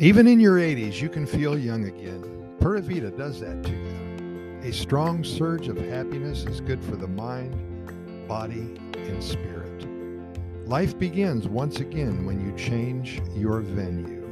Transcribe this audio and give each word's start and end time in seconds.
Even 0.00 0.26
in 0.26 0.40
your 0.40 0.58
80s, 0.58 1.00
you 1.00 1.08
can 1.08 1.24
feel 1.24 1.56
young 1.56 1.84
again. 1.84 2.24
Pura 2.58 2.80
does 2.82 3.38
that 3.38 3.62
to 3.62 3.70
you. 3.70 4.60
A 4.68 4.72
strong 4.72 5.22
surge 5.22 5.68
of 5.68 5.76
happiness 5.76 6.44
is 6.46 6.60
good 6.60 6.82
for 6.82 6.96
the 6.96 7.06
mind, 7.06 7.54
body, 8.26 8.76
and 8.96 9.22
spirit. 9.22 9.86
Life 10.66 10.98
begins 10.98 11.46
once 11.46 11.78
again 11.78 12.26
when 12.26 12.44
you 12.44 12.52
change 12.56 13.22
your 13.36 13.60
venue. 13.60 14.22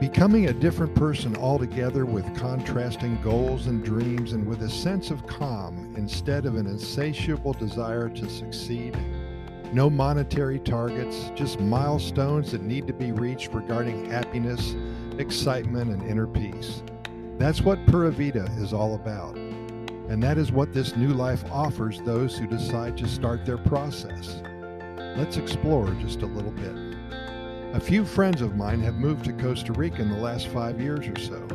Becoming 0.00 0.48
a 0.48 0.52
different 0.52 0.92
person 0.96 1.36
altogether 1.36 2.04
with 2.04 2.36
contrasting 2.36 3.22
goals 3.22 3.68
and 3.68 3.84
dreams 3.84 4.32
and 4.32 4.44
with 4.44 4.62
a 4.62 4.70
sense 4.70 5.12
of 5.12 5.24
calm 5.28 5.94
instead 5.96 6.46
of 6.46 6.56
an 6.56 6.66
insatiable 6.66 7.52
desire 7.52 8.08
to 8.08 8.28
succeed 8.28 8.96
no 9.72 9.90
monetary 9.90 10.58
targets, 10.58 11.30
just 11.34 11.60
milestones 11.60 12.52
that 12.52 12.62
need 12.62 12.86
to 12.86 12.92
be 12.92 13.12
reached 13.12 13.52
regarding 13.52 14.10
happiness, 14.10 14.74
excitement, 15.18 15.90
and 15.90 16.02
inner 16.08 16.26
peace. 16.26 16.82
That's 17.38 17.60
what 17.60 17.84
Pura 17.86 18.10
Vida 18.10 18.48
is 18.58 18.72
all 18.72 18.94
about. 18.94 19.36
And 19.36 20.22
that 20.22 20.38
is 20.38 20.52
what 20.52 20.72
this 20.72 20.96
new 20.96 21.12
life 21.12 21.44
offers 21.50 22.00
those 22.02 22.38
who 22.38 22.46
decide 22.46 22.96
to 22.98 23.08
start 23.08 23.44
their 23.44 23.58
process. 23.58 24.40
Let's 25.16 25.36
explore 25.36 25.90
just 26.00 26.22
a 26.22 26.26
little 26.26 26.52
bit. 26.52 26.74
A 27.74 27.80
few 27.80 28.04
friends 28.04 28.40
of 28.40 28.56
mine 28.56 28.80
have 28.80 28.94
moved 28.94 29.24
to 29.24 29.32
Costa 29.32 29.72
Rica 29.72 30.00
in 30.00 30.10
the 30.10 30.16
last 30.16 30.46
five 30.48 30.80
years 30.80 31.08
or 31.08 31.18
so. 31.18 31.46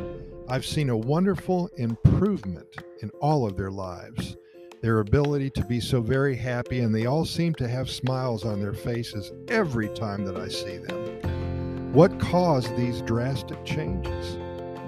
I've 0.48 0.66
seen 0.66 0.90
a 0.90 0.96
wonderful 0.96 1.70
improvement 1.78 2.68
in 3.00 3.10
all 3.20 3.46
of 3.46 3.56
their 3.56 3.70
lives 3.70 4.36
their 4.82 4.98
ability 4.98 5.48
to 5.48 5.64
be 5.64 5.78
so 5.80 6.00
very 6.00 6.34
happy, 6.34 6.80
and 6.80 6.92
they 6.92 7.06
all 7.06 7.24
seem 7.24 7.54
to 7.54 7.68
have 7.68 7.88
smiles 7.88 8.44
on 8.44 8.60
their 8.60 8.74
faces 8.74 9.32
every 9.46 9.88
time 9.90 10.24
that 10.24 10.36
I 10.36 10.48
see 10.48 10.76
them. 10.76 11.92
What 11.92 12.18
caused 12.18 12.76
these 12.76 13.00
drastic 13.02 13.64
changes? 13.64 14.36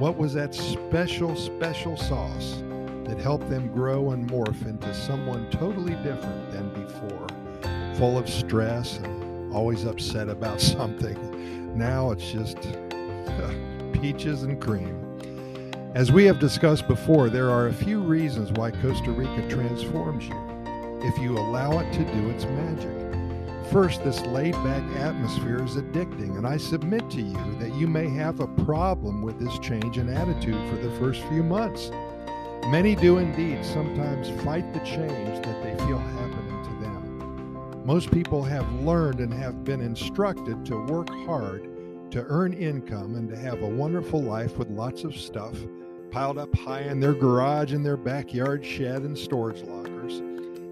What 0.01 0.17
was 0.17 0.34
that 0.34 0.53
special, 0.53 1.36
special 1.36 1.97
sauce 1.97 2.62
that 3.05 3.20
helped 3.20 3.48
them 3.48 3.73
grow 3.73 4.11
and 4.11 4.28
morph 4.28 4.67
into 4.67 4.92
someone 4.92 5.48
totally 5.51 5.95
different 6.03 6.51
than 6.51 6.70
before? 6.70 7.29
Full 7.95 8.19
of 8.19 8.29
stress 8.29 8.98
and 8.98 9.55
always 9.55 9.84
upset 9.84 10.29
about 10.29 10.61
something. 10.61 11.79
Now 11.79 12.11
it's 12.11 12.33
just 12.33 12.58
peaches 13.92 14.42
and 14.42 14.61
cream. 14.61 15.14
As 15.95 16.11
we 16.11 16.25
have 16.25 16.41
discussed 16.41 16.89
before, 16.89 17.31
there 17.31 17.50
are 17.50 17.69
a 17.69 17.73
few 17.73 18.00
reasons 18.00 18.50
why 18.50 18.73
Costa 18.73 19.12
Rica 19.12 19.48
transforms 19.48 20.27
you 20.27 21.01
if 21.05 21.17
you 21.19 21.39
allow 21.39 21.78
it 21.78 21.92
to 21.92 22.05
do 22.05 22.31
its 22.31 22.45
magic. 22.47 23.70
First, 23.70 24.03
this 24.03 24.20
laid 24.23 24.55
back 24.64 24.83
atmosphere 24.97 25.62
is 25.62 25.77
addicting, 25.77 26.36
and 26.36 26.48
I 26.48 26.56
submit 26.56 27.09
to 27.11 27.23
you 27.23 27.56
that 27.61 27.73
you 27.77 27.86
may 27.86 28.09
have 28.09 28.41
a 28.41 28.48
problem 28.64 29.23
with 29.23 29.39
this 29.39 29.56
change 29.61 29.98
in 29.98 30.09
attitude 30.09 30.69
for 30.69 30.75
the 30.75 30.91
first 30.98 31.23
few 31.28 31.45
months. 31.45 31.92
Many 32.67 32.97
do 32.97 33.19
indeed 33.19 33.64
sometimes 33.64 34.29
fight 34.42 34.73
the 34.75 34.81
change 34.81 35.45
that 35.47 35.62
they 35.62 35.77
feel 35.86 35.98
happening 35.98 36.64
to 36.64 36.70
them. 36.81 37.86
Most 37.86 38.11
people 38.11 38.42
have 38.42 38.69
learned 38.81 39.20
and 39.20 39.33
have 39.33 39.62
been 39.62 39.81
instructed 39.81 40.67
to 40.67 40.86
work 40.86 41.08
hard 41.25 41.70
to 42.11 42.25
earn 42.29 42.53
income 42.53 43.14
and 43.14 43.29
to 43.29 43.36
have 43.36 43.62
a 43.62 43.69
wonderful 43.69 44.23
life 44.23 44.56
with 44.58 44.69
lots 44.70 45.05
of 45.05 45.17
stuff 45.17 45.56
piled 46.15 46.39
up 46.39 46.55
high 46.55 46.83
in 46.83 47.01
their 47.01 47.12
garage 47.12 47.73
and 47.73 47.84
their 47.84 47.97
backyard 47.97 48.65
shed 48.65 49.03
and 49.03 49.19
storage 49.19 49.62
lockers. 49.62 50.23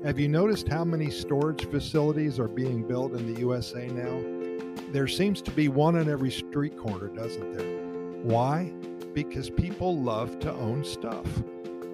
Have 0.05 0.17
you 0.17 0.29
noticed 0.29 0.69
how 0.69 0.85
many 0.85 1.11
storage 1.11 1.69
facilities 1.69 2.39
are 2.39 2.47
being 2.47 2.85
built 2.87 3.12
in 3.15 3.35
the 3.35 3.41
USA 3.41 3.89
now? 3.89 4.23
There 4.93 5.09
seems 5.09 5.43
to 5.43 5.51
be 5.51 5.67
one 5.67 5.97
on 5.98 6.08
every 6.08 6.30
street 6.30 6.79
corner, 6.79 7.08
doesn't 7.08 7.58
there? 7.58 8.23
Why? 8.23 8.73
Because 9.14 9.51
people 9.51 9.98
love 9.98 10.39
to 10.39 10.53
own 10.53 10.85
stuff. 10.85 11.27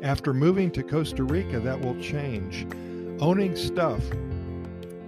After 0.02 0.34
moving 0.34 0.70
to 0.72 0.82
Costa 0.82 1.24
Rica, 1.24 1.58
that 1.58 1.80
will 1.80 1.98
change. 2.02 2.66
Owning 3.18 3.56
stuff 3.56 4.02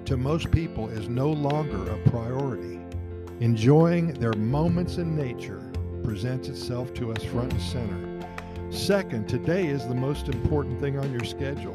to 0.06 0.16
most 0.16 0.50
people 0.50 0.88
is 0.88 1.10
no 1.10 1.28
longer 1.28 1.90
a 1.90 2.08
priority. 2.08 2.80
Enjoying 3.40 4.14
their 4.14 4.32
moments 4.32 4.96
in 4.96 5.14
nature 5.14 5.70
presents 6.02 6.48
itself 6.48 6.94
to 6.94 7.12
us 7.12 7.22
front 7.22 7.52
and 7.52 7.60
center. 7.60 8.09
Second, 8.70 9.28
today 9.28 9.66
is 9.66 9.88
the 9.88 9.94
most 9.94 10.28
important 10.28 10.80
thing 10.80 10.96
on 10.96 11.10
your 11.10 11.24
schedule. 11.24 11.74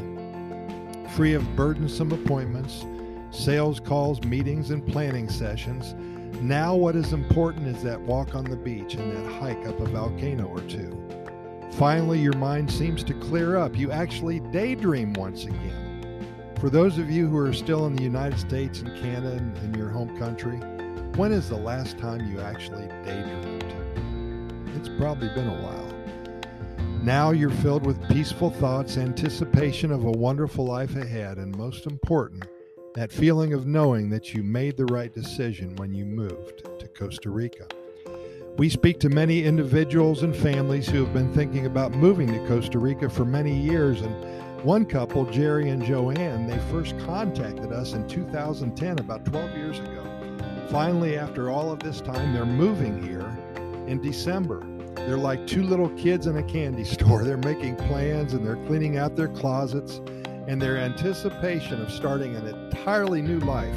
Free 1.10 1.34
of 1.34 1.56
burdensome 1.56 2.14
appointments, 2.14 2.86
sales 3.32 3.82
calls, 3.82 4.24
meetings, 4.24 4.72
and 4.72 4.86
planning 4.88 5.28
sessions, 5.30 5.94
now 6.42 6.74
what 6.74 6.96
is 6.96 7.12
important 7.12 7.68
is 7.68 7.84
that 7.84 8.00
walk 8.00 8.34
on 8.34 8.46
the 8.46 8.56
beach 8.56 8.96
and 8.96 9.12
that 9.12 9.34
hike 9.42 9.68
up 9.68 9.80
a 9.82 9.86
volcano 9.86 10.46
or 10.46 10.62
two. 10.62 10.98
Finally, 11.74 12.20
your 12.20 12.38
mind 12.38 12.72
seems 12.72 13.04
to 13.04 13.14
clear 13.14 13.58
up. 13.58 13.76
You 13.76 13.92
actually 13.92 14.40
daydream 14.40 15.12
once 15.14 15.44
again. 15.44 16.56
For 16.62 16.70
those 16.70 16.98
of 16.98 17.12
you 17.12 17.28
who 17.28 17.38
are 17.38 17.54
still 17.54 17.88
in 17.88 17.96
the 17.96 18.04
United 18.04 18.40
States 18.40 18.80
and 18.80 18.98
Canada 19.02 19.36
and 19.36 19.58
in 19.58 19.74
your 19.74 19.90
home 19.90 20.18
country, 20.18 20.58
when 21.18 21.34
is 21.34 21.50
the 21.50 21.58
last 21.58 21.98
time 21.98 22.32
you 22.32 22.40
actually 22.40 22.88
daydreamed? 23.04 23.74
It's 24.78 24.90
probably 24.98 25.28
been 25.30 25.50
a 25.50 25.62
while. 25.62 25.95
Now 27.06 27.30
you're 27.30 27.52
filled 27.52 27.86
with 27.86 28.10
peaceful 28.10 28.50
thoughts, 28.50 28.98
anticipation 28.98 29.92
of 29.92 30.06
a 30.06 30.12
wonderful 30.12 30.66
life 30.66 30.96
ahead, 30.96 31.38
and 31.38 31.56
most 31.56 31.86
important, 31.86 32.48
that 32.96 33.12
feeling 33.12 33.54
of 33.54 33.68
knowing 33.68 34.10
that 34.10 34.34
you 34.34 34.42
made 34.42 34.76
the 34.76 34.88
right 34.88 35.14
decision 35.14 35.76
when 35.76 35.94
you 35.94 36.04
moved 36.04 36.64
to 36.80 36.88
Costa 36.88 37.30
Rica. 37.30 37.68
We 38.58 38.70
speak 38.70 39.00
to 39.02 39.10
many 39.10 39.44
individuals 39.44 40.24
and 40.24 40.36
families 40.36 40.90
who 40.90 41.04
have 41.04 41.14
been 41.14 41.32
thinking 41.32 41.68
about 41.68 41.92
moving 41.92 42.26
to 42.34 42.48
Costa 42.48 42.80
Rica 42.80 43.08
for 43.08 43.24
many 43.24 43.56
years. 43.56 44.02
And 44.02 44.64
one 44.64 44.84
couple, 44.84 45.30
Jerry 45.30 45.70
and 45.70 45.86
Joanne, 45.86 46.48
they 46.48 46.58
first 46.72 46.98
contacted 47.06 47.72
us 47.72 47.94
in 47.94 48.08
2010, 48.08 48.98
about 48.98 49.26
12 49.26 49.52
years 49.52 49.78
ago. 49.78 50.04
Finally, 50.72 51.20
after 51.20 51.52
all 51.52 51.72
of 51.72 51.78
this 51.82 52.02
time, 52.02 52.34
they're 52.34 52.48
moving 52.48 53.00
here 53.04 53.38
in 53.86 54.02
December. 54.02 54.66
They're 54.96 55.18
like 55.18 55.46
two 55.46 55.64
little 55.64 55.90
kids 55.92 56.28
in 56.28 56.38
a 56.38 56.44
candy 56.44 56.84
store. 56.96 57.24
They're 57.24 57.38
making 57.38 57.76
plans 57.76 58.34
and 58.34 58.46
they're 58.46 58.64
cleaning 58.66 58.98
out 58.98 59.16
their 59.16 59.28
closets, 59.28 60.02
and 60.48 60.62
their 60.62 60.78
anticipation 60.78 61.82
of 61.82 61.92
starting 61.92 62.36
an 62.36 62.48
entirely 62.48 63.22
new 63.22 63.40
life 63.40 63.76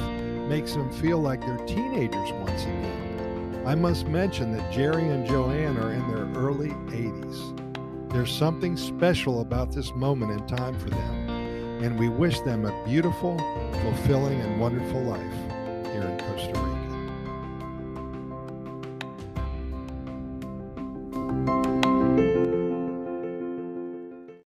makes 0.49 0.73
them 0.73 0.91
feel 0.91 1.19
like 1.19 1.41
they're 1.41 1.65
teenagers 1.65 2.31
once 2.31 2.63
again. 2.63 3.63
I 3.65 3.75
must 3.75 4.07
mention 4.07 4.51
that 4.57 4.71
Jerry 4.71 5.07
and 5.09 5.27
Joanne 5.27 5.77
are 5.77 5.93
in 5.93 6.07
their 6.07 6.41
early 6.41 6.69
80s. 6.69 8.11
There's 8.11 8.31
something 8.31 8.75
special 8.75 9.41
about 9.41 9.71
this 9.71 9.93
moment 9.93 10.31
in 10.31 10.47
time 10.47 10.79
for 10.79 10.89
them, 10.89 11.29
and 11.83 11.99
we 11.99 12.09
wish 12.09 12.39
them 12.41 12.65
a 12.65 12.85
beautiful, 12.85 13.37
fulfilling, 13.83 14.41
and 14.41 14.59
wonderful 14.59 15.03
life 15.03 15.33
here 15.93 16.01
in 16.01 16.17
Costa 16.19 16.59
Rica. 16.59 16.78